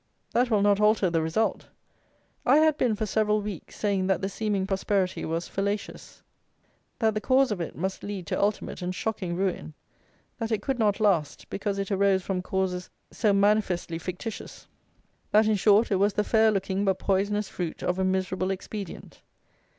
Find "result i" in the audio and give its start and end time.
1.21-2.57